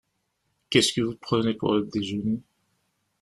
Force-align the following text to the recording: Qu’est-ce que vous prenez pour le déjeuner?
Qu’est-ce 0.71 0.93
que 0.93 1.01
vous 1.01 1.15
prenez 1.15 1.53
pour 1.53 1.75
le 1.75 1.85
déjeuner? 1.85 2.41